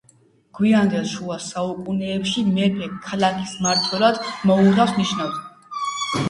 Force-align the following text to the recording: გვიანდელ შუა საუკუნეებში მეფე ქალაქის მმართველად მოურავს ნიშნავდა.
გვიანდელ 0.59 1.03
შუა 1.09 1.35
საუკუნეებში 1.47 2.43
მეფე 2.55 2.87
ქალაქის 3.05 3.53
მმართველად 3.59 4.19
მოურავს 4.53 4.97
ნიშნავდა. 5.03 5.87